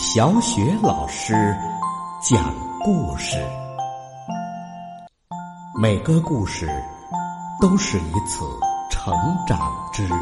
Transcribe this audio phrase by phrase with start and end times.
[0.00, 1.34] 小雪老师
[2.22, 3.36] 讲故事，
[5.76, 6.68] 每个故事
[7.60, 8.44] 都是一次
[8.92, 9.12] 成
[9.44, 9.58] 长
[9.92, 10.14] 之旅。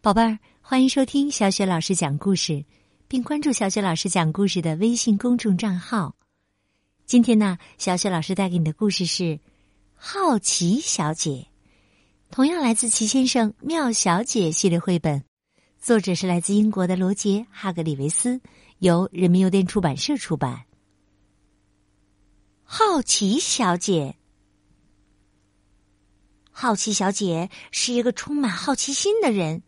[0.00, 2.64] 宝贝儿，欢迎收听小雪老师讲故事，
[3.06, 6.14] 并关注小雪老师讲故事的微信公众账号。
[7.04, 9.24] 今天呢，小雪老师带给你的故事是
[9.94, 11.30] 《好奇小姐》。
[12.30, 15.24] 同样来自《齐先生妙小姐》系列绘本，
[15.80, 18.40] 作者是来自英国的罗杰·哈格里维斯，
[18.78, 20.64] 由人民邮电出版社出版。
[22.64, 24.16] 好奇小姐，
[26.50, 29.62] 好奇小姐是一个充满好奇心的人。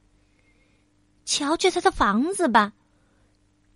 [1.25, 2.73] 瞧瞧她的房子吧，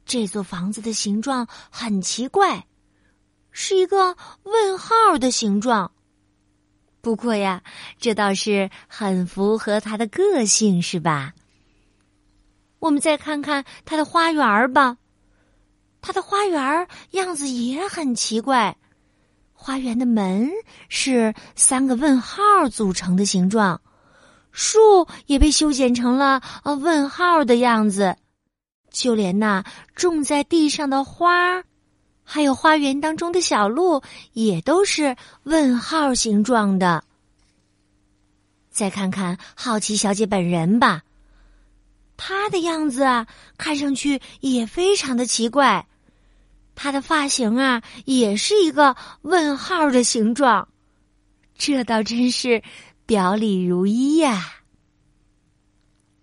[0.05, 2.67] 这座房子的形状很奇怪，
[3.53, 5.93] 是一个问号的形状。
[7.01, 7.63] 不过呀，
[7.99, 11.33] 这倒是很符合他的个性，是吧？
[12.85, 14.99] 我们再看看他的花园吧，
[16.03, 18.77] 他的花园样子也很奇怪。
[19.55, 20.51] 花园的门
[20.91, 23.81] 是三个问号组成的形状，
[24.53, 28.15] 树也被修剪成了呃问号的样子，
[28.91, 31.65] 就连那种在地上的花。
[32.23, 34.03] 还有花园当中的小路
[34.35, 37.03] 也都是问号形状的。
[38.71, 41.03] 再看看好奇小姐本人吧，
[42.17, 43.27] 他的样子啊，
[43.59, 45.87] 看上去也非常的奇怪。
[46.77, 50.69] 他的发型啊，也是一个问号的形状，
[51.57, 52.63] 这倒真是
[53.07, 54.55] 表里如一呀。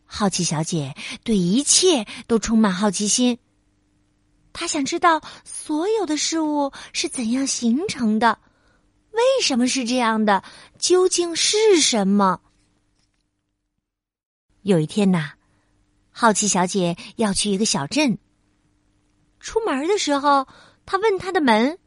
[0.06, 3.38] 好奇小姐对一切都充满好奇心。
[4.52, 8.38] 他想知道所有的事物是怎样形成的，
[9.12, 10.44] 为什么是这样的？
[10.78, 12.42] 究竟是什么？
[14.64, 15.32] 有一天呐，
[16.12, 18.18] 好奇小姐要去一个小镇。
[19.40, 20.48] 出门的时候，
[20.86, 21.80] 她问她的门：“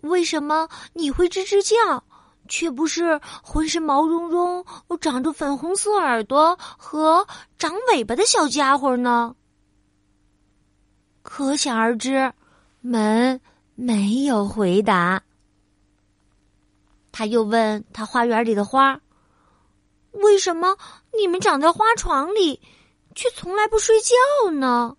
[0.00, 2.02] 为什么你会吱吱叫，
[2.48, 4.64] 却不是浑身毛茸茸、
[5.00, 7.26] 长着粉红色耳朵和
[7.58, 9.34] 长尾巴的小家伙呢？”
[11.22, 12.32] 可想而知，
[12.80, 13.40] 门
[13.74, 15.22] 没有回答。
[17.10, 19.00] 他又问他花园里的花
[20.12, 20.76] ：“为什么
[21.18, 22.60] 你们长在花床里，
[23.14, 24.96] 却从来不睡觉呢？”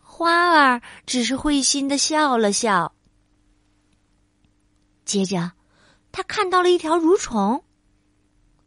[0.00, 2.94] 花儿只是会心的笑了笑。
[5.04, 5.52] 接着，
[6.12, 7.64] 他看到了一条蠕虫。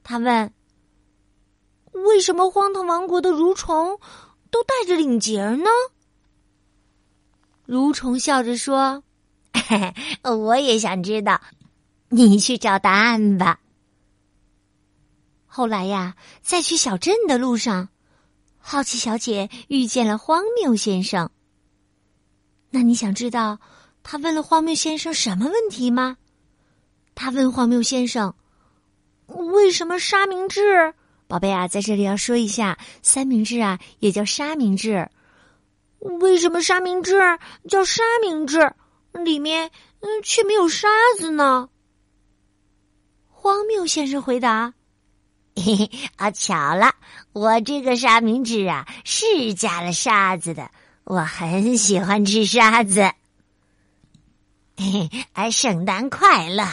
[0.04, 0.54] 他问
[1.94, 4.00] ：“为什么荒唐王国的蠕虫？”
[4.52, 5.66] 都带着领结呢。
[7.68, 9.04] 蠕虫笑着说
[9.54, 11.42] ：“嘿 嘿我也想知道，
[12.10, 13.60] 你去找答案吧。”
[15.56, 17.88] 后来呀，在去小镇的路上，
[18.58, 21.32] 好奇小姐遇见了荒谬先生。
[22.70, 23.58] 那你想知道
[24.04, 26.18] 他问了荒谬先生什么问题吗？
[27.16, 28.36] 他问荒谬先生
[29.54, 30.94] ：“为什么沙明治？”
[31.26, 35.10] 宝贝啊，在这里要说一下，三明治啊也叫沙明治。
[36.20, 37.14] 为什么沙明治
[37.70, 38.74] 叫沙明治？
[39.24, 41.70] 里面嗯却没有沙子呢？
[43.30, 44.74] 荒谬先生回答
[45.56, 46.94] ：“嘿 嘿啊，巧了，
[47.34, 50.70] 我这个沙明治啊是加了沙子的。
[51.06, 53.12] 我很喜欢吃沙子。”
[54.78, 56.66] 嘿嘿，哎，圣诞快乐！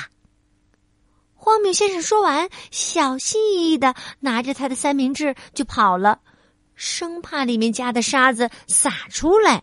[1.34, 6.20] 荒谬先生说完，小心翼翼的拿着他的三明治就跑了，
[6.74, 9.62] 生怕里面加的沙子洒出来。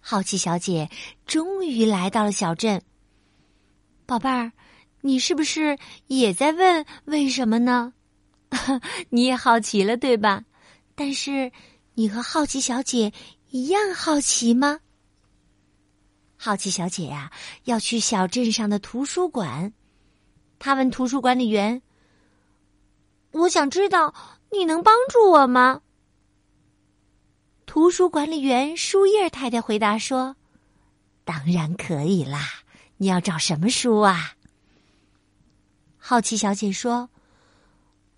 [0.00, 0.90] 好奇小姐
[1.26, 2.82] 终于来到了小镇。
[4.06, 4.52] 宝贝儿，
[5.02, 7.92] 你是不是也在问为什么呢？
[9.10, 10.44] 你也好奇了，对吧？
[10.94, 11.50] 但是
[11.94, 13.12] 你和好奇小姐
[13.50, 14.80] 一样好奇吗？
[16.36, 17.30] 好奇小姐呀，
[17.64, 19.72] 要去小镇上的图书馆。
[20.58, 21.80] 她问图书管理员
[23.32, 24.14] ：“我想知道，
[24.50, 25.82] 你能帮助我吗？”
[27.66, 30.34] 图书管理员树叶太太回答说
[31.24, 32.40] ：“当然可以啦！
[32.96, 34.32] 你要找什么书啊？”
[36.10, 37.08] 好奇小姐说：“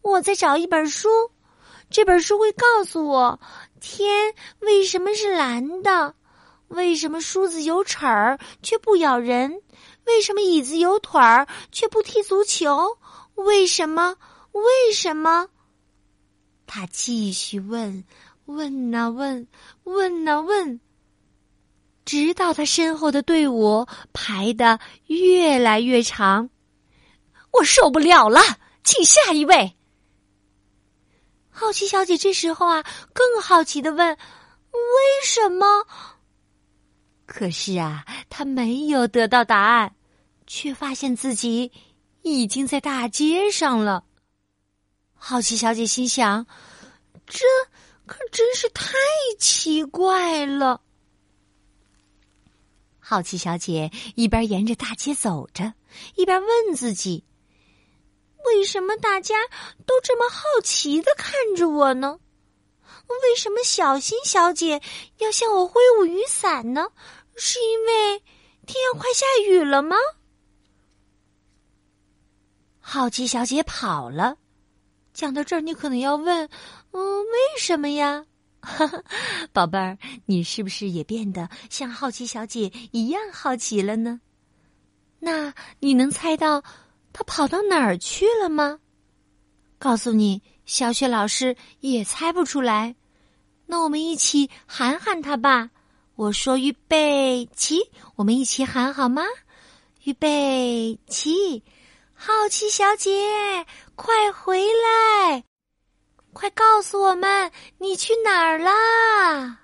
[0.00, 1.10] 我在找一本书，
[1.90, 3.38] 这本书会告诉我
[3.82, 6.14] 天为什么是蓝的。”
[6.68, 9.60] 为什么梳子有齿儿却不咬人？
[10.06, 12.96] 为什么椅子有腿儿却不踢足球？
[13.34, 14.16] 为什么？
[14.52, 15.50] 为什么？
[16.66, 18.02] 他继续问，
[18.46, 19.46] 问呐问，
[19.84, 20.80] 问呐问，
[22.06, 26.48] 直到他身后的队伍排的越来越长。
[27.52, 28.40] 我受不了了，
[28.82, 29.76] 请下一位！
[31.50, 32.82] 好奇小姐这时候啊，
[33.12, 34.16] 更好奇的问
[34.72, 34.78] ：“为
[35.24, 35.86] 什么？”
[37.26, 39.94] 可是啊，她没有得到答案，
[40.46, 41.70] 却发现自己
[42.22, 44.04] 已经在大街上了。
[45.14, 46.46] 好奇小姐心想
[47.26, 47.44] ：“这
[48.06, 48.92] 可真是太
[49.38, 50.80] 奇怪了。”
[52.98, 55.74] 好奇小姐一边沿着大街走着，
[56.16, 57.24] 一边问自己
[58.46, 59.36] ：“为什么大家
[59.86, 62.18] 都这么好奇的看着我呢？
[63.22, 64.80] 为什么小新小姐
[65.18, 66.88] 要向我挥舞雨伞呢？
[67.36, 68.18] 是因为
[68.66, 69.96] 天要快下雨了吗？”
[72.80, 74.38] 好奇小姐跑了。
[75.12, 76.48] 讲到这儿，你可能要问
[76.92, 78.24] ：“嗯，为什么呀？”
[79.52, 84.20] 宝贝儿，你是不是也变得像好奇小姐一样好奇了呢？
[85.18, 86.62] 那你能猜到
[87.12, 88.78] 他跑到哪儿去了吗？
[89.78, 92.94] 告诉你，小雪老师也猜不出来。
[93.66, 95.70] 那我们一起喊喊他吧。
[96.14, 97.80] 我说：“预备起！”
[98.16, 99.24] 我们一起喊好吗？
[100.04, 101.64] 预备起！
[102.14, 103.66] 好奇小姐，
[103.96, 105.42] 快回来！
[106.32, 109.60] 快告诉我们，你去哪儿啦，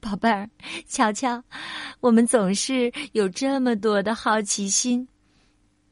[0.00, 0.50] 宝贝儿？
[0.88, 1.42] 瞧瞧，
[2.00, 5.06] 我们总是有这么多的好奇心。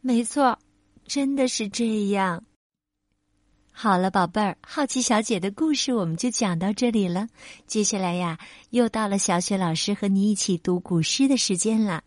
[0.02, 0.58] 没错，
[1.04, 2.44] 真的是这样。
[3.70, 7.28] 好了，宝贝儿，好奇小姐的故事我们就讲到这里了。
[7.66, 8.38] 接下来呀，
[8.70, 12.02] 又到了小雪老师和你一起读古诗的时间了。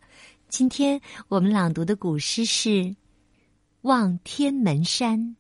[0.50, 1.00] 今天
[1.30, 2.95] 我们朗读的古诗是。
[3.81, 5.36] 望天门山，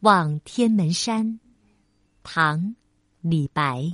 [0.00, 1.40] 望天门山，
[2.22, 2.76] 唐，
[3.22, 3.90] 李白。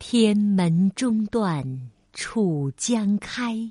[0.00, 3.70] 天门中断楚江开，